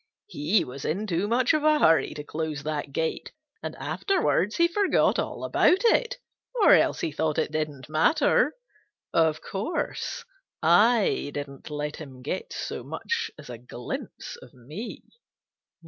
[0.25, 4.67] He was in too much of a hurry to close that gate, and afterwards he
[4.67, 6.17] forgot all about it
[6.55, 8.55] or else he thought it didn't matter.
[9.13, 10.25] Of course,
[10.63, 15.03] I didn't let him get so much as a glimpse of me."